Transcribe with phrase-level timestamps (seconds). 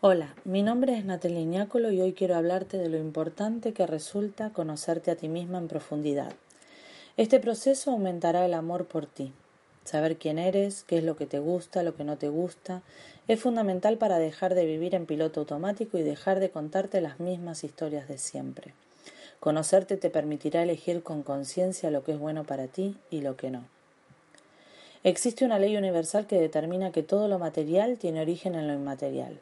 [0.00, 4.50] Hola, mi nombre es Natalia Iñácolo y hoy quiero hablarte de lo importante que resulta
[4.50, 6.32] conocerte a ti misma en profundidad.
[7.16, 9.32] Este proceso aumentará el amor por ti.
[9.82, 12.82] Saber quién eres, qué es lo que te gusta, lo que no te gusta,
[13.26, 17.64] es fundamental para dejar de vivir en piloto automático y dejar de contarte las mismas
[17.64, 18.74] historias de siempre.
[19.40, 23.50] Conocerte te permitirá elegir con conciencia lo que es bueno para ti y lo que
[23.50, 23.64] no.
[25.02, 29.40] Existe una ley universal que determina que todo lo material tiene origen en lo inmaterial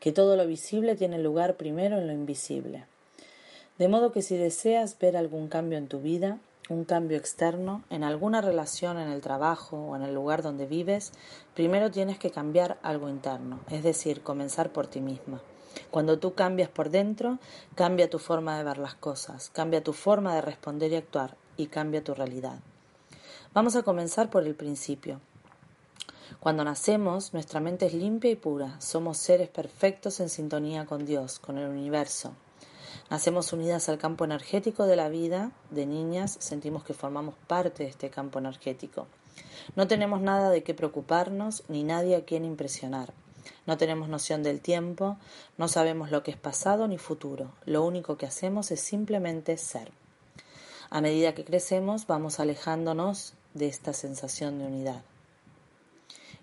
[0.00, 2.84] que todo lo visible tiene lugar primero en lo invisible.
[3.78, 8.04] De modo que si deseas ver algún cambio en tu vida, un cambio externo, en
[8.04, 11.12] alguna relación en el trabajo o en el lugar donde vives,
[11.54, 15.40] primero tienes que cambiar algo interno, es decir, comenzar por ti misma.
[15.90, 17.38] Cuando tú cambias por dentro,
[17.74, 21.66] cambia tu forma de ver las cosas, cambia tu forma de responder y actuar y
[21.66, 22.58] cambia tu realidad.
[23.54, 25.20] Vamos a comenzar por el principio.
[26.40, 28.80] Cuando nacemos, nuestra mente es limpia y pura.
[28.80, 32.32] Somos seres perfectos en sintonía con Dios, con el universo.
[33.10, 35.50] Nacemos unidas al campo energético de la vida.
[35.70, 39.06] De niñas sentimos que formamos parte de este campo energético.
[39.74, 43.12] No tenemos nada de qué preocuparnos ni nadie a quien impresionar.
[43.66, 45.16] No tenemos noción del tiempo,
[45.56, 47.52] no sabemos lo que es pasado ni futuro.
[47.64, 49.90] Lo único que hacemos es simplemente ser.
[50.90, 55.02] A medida que crecemos vamos alejándonos de esta sensación de unidad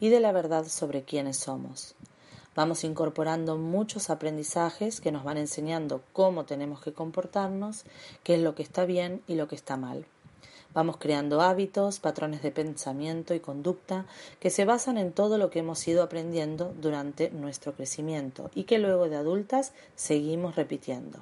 [0.00, 1.94] y de la verdad sobre quiénes somos.
[2.54, 7.84] Vamos incorporando muchos aprendizajes que nos van enseñando cómo tenemos que comportarnos,
[8.24, 10.06] qué es lo que está bien y lo que está mal.
[10.74, 14.06] Vamos creando hábitos, patrones de pensamiento y conducta
[14.38, 18.78] que se basan en todo lo que hemos ido aprendiendo durante nuestro crecimiento y que
[18.78, 21.20] luego de adultas seguimos repitiendo.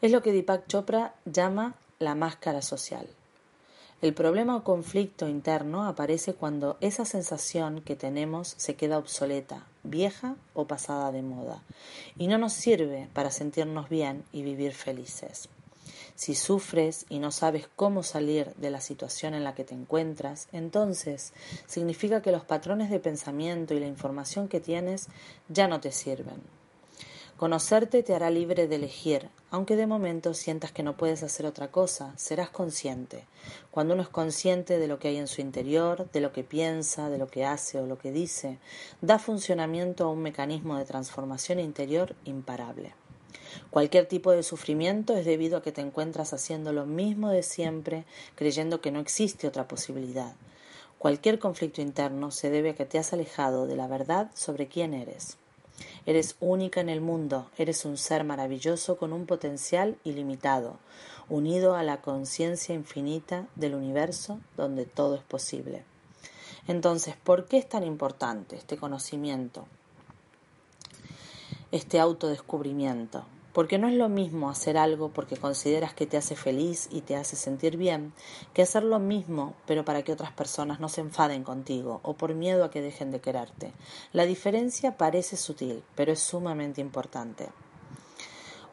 [0.00, 3.06] Es lo que Deepak Chopra llama la máscara social.
[4.00, 10.36] El problema o conflicto interno aparece cuando esa sensación que tenemos se queda obsoleta, vieja
[10.54, 11.64] o pasada de moda,
[12.16, 15.48] y no nos sirve para sentirnos bien y vivir felices.
[16.14, 20.46] Si sufres y no sabes cómo salir de la situación en la que te encuentras,
[20.52, 21.32] entonces
[21.66, 25.08] significa que los patrones de pensamiento y la información que tienes
[25.48, 26.57] ya no te sirven.
[27.38, 31.70] Conocerte te hará libre de elegir, aunque de momento sientas que no puedes hacer otra
[31.70, 33.26] cosa, serás consciente.
[33.70, 37.08] Cuando uno es consciente de lo que hay en su interior, de lo que piensa,
[37.10, 38.58] de lo que hace o lo que dice,
[39.02, 42.92] da funcionamiento a un mecanismo de transformación interior imparable.
[43.70, 48.04] Cualquier tipo de sufrimiento es debido a que te encuentras haciendo lo mismo de siempre,
[48.34, 50.34] creyendo que no existe otra posibilidad.
[50.98, 54.92] Cualquier conflicto interno se debe a que te has alejado de la verdad sobre quién
[54.92, 55.38] eres.
[56.08, 60.78] Eres única en el mundo, eres un ser maravilloso con un potencial ilimitado,
[61.28, 65.84] unido a la conciencia infinita del universo donde todo es posible.
[66.66, 69.66] Entonces, ¿por qué es tan importante este conocimiento,
[71.72, 73.26] este autodescubrimiento?
[73.58, 77.16] Porque no es lo mismo hacer algo porque consideras que te hace feliz y te
[77.16, 78.12] hace sentir bien,
[78.54, 82.34] que hacer lo mismo pero para que otras personas no se enfaden contigo o por
[82.34, 83.72] miedo a que dejen de quererte.
[84.12, 87.48] La diferencia parece sutil, pero es sumamente importante.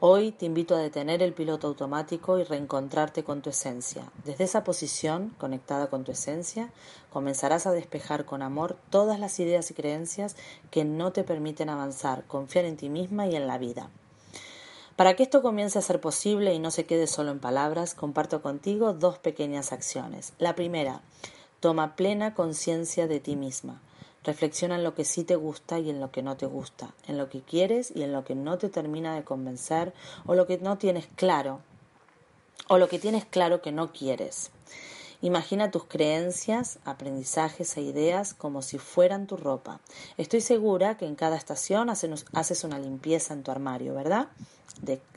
[0.01, 4.12] Hoy te invito a detener el piloto automático y reencontrarte con tu esencia.
[4.24, 6.72] Desde esa posición, conectada con tu esencia,
[7.09, 10.35] comenzarás a despejar con amor todas las ideas y creencias
[10.69, 13.90] que no te permiten avanzar, confiar en ti misma y en la vida.
[14.95, 18.41] Para que esto comience a ser posible y no se quede solo en palabras, comparto
[18.41, 20.31] contigo dos pequeñas acciones.
[20.39, 21.01] La primera,
[21.59, 23.81] toma plena conciencia de ti misma.
[24.23, 27.17] Reflexiona en lo que sí te gusta y en lo que no te gusta, en
[27.17, 29.94] lo que quieres y en lo que no te termina de convencer
[30.25, 31.59] o lo que no tienes claro
[32.67, 34.50] o lo que tienes claro que no quieres.
[35.22, 39.79] Imagina tus creencias, aprendizajes e ideas como si fueran tu ropa.
[40.17, 44.27] Estoy segura que en cada estación haces una limpieza en tu armario, ¿verdad?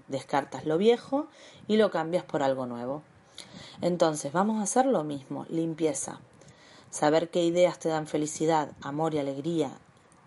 [0.08, 1.28] Descartas lo viejo
[1.66, 3.02] y lo cambias por algo nuevo.
[3.80, 6.20] Entonces, vamos a hacer lo mismo, limpieza.
[6.90, 9.70] Saber qué ideas te dan felicidad, amor y alegría,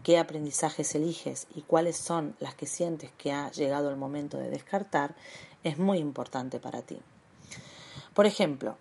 [0.04, 4.50] qué aprendizajes eliges y cuáles son las que sientes que ha llegado el momento de
[4.50, 5.16] descartar
[5.64, 7.00] es muy importante para ti.
[8.14, 8.78] Por ejemplo,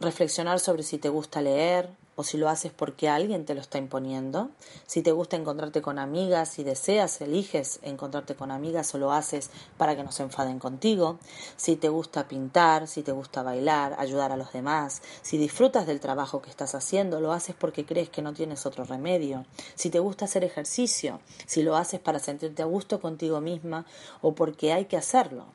[0.00, 3.78] reflexionar sobre si te gusta leer o si lo haces porque alguien te lo está
[3.78, 4.50] imponiendo,
[4.86, 9.50] si te gusta encontrarte con amigas, si deseas, eliges encontrarte con amigas o lo haces
[9.78, 11.18] para que no se enfaden contigo,
[11.56, 16.00] si te gusta pintar, si te gusta bailar, ayudar a los demás, si disfrutas del
[16.00, 19.98] trabajo que estás haciendo, lo haces porque crees que no tienes otro remedio, si te
[19.98, 23.86] gusta hacer ejercicio, si lo haces para sentirte a gusto contigo misma
[24.20, 25.46] o porque hay que hacerlo.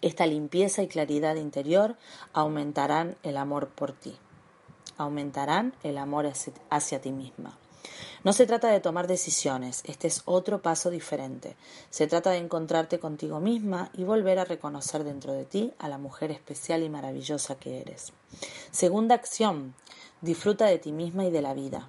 [0.00, 1.96] Esta limpieza y claridad interior
[2.32, 4.16] aumentarán el amor por ti,
[4.98, 6.30] aumentarán el amor
[6.70, 7.56] hacia, ti misma.
[8.24, 11.56] No se trata de tomar decisiones, este es otro paso diferente.
[11.88, 15.98] Se trata de encontrarte contigo misma y volver a reconocer dentro de ti a la
[15.98, 18.12] mujer especial y maravillosa que eres.
[18.70, 19.74] Segunda acción,
[20.20, 21.88] disfruta de ti misma y de la vida.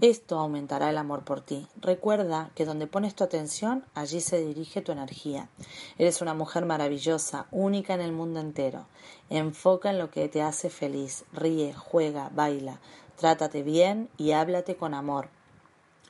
[0.00, 1.66] Esto aumentará el amor por ti.
[1.76, 5.50] Recuerda que donde pones tu atención, allí se dirige tu energía.
[5.98, 8.86] Eres una mujer maravillosa, única en el mundo entero.
[9.28, 11.24] Enfoca en lo que te hace feliz.
[11.34, 12.80] Ríe, juega, baila.
[13.16, 15.28] Trátate bien y háblate con amor.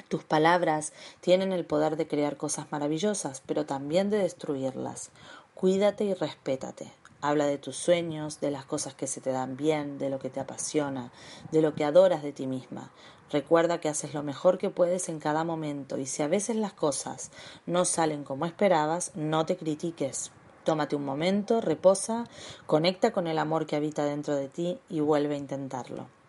[0.07, 5.11] Tus palabras tienen el poder de crear cosas maravillosas, pero también de destruirlas.
[5.55, 7.00] Cuídate y respétate.
[7.23, 10.31] Habla de tus sueños, de las cosas que se te dan bien, de lo que
[10.31, 11.13] te apasiona,
[11.53, 12.91] de lo que adoras de ti misma.
[13.31, 16.73] Recuerda que haces lo mejor que puedes en cada momento y si a veces las
[16.73, 17.31] cosas
[17.67, 20.33] no salen como esperabas, no te critiques.
[20.65, 22.25] Tómate un momento, reposa,
[22.67, 26.20] conecta con el amor que habita dentro de ti y vuelve a intentarlo.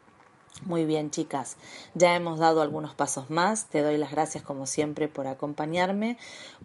[0.65, 1.57] Muy bien, chicas,
[1.95, 3.65] ya hemos dado algunos pasos más.
[3.67, 6.17] Te doy las gracias como siempre por acompañarme.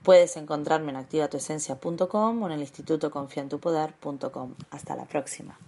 [0.03, 4.55] Puedes encontrarme en activatuesencia.com o en el instituto confiantupoder.com.
[4.71, 5.59] Hasta la próxima.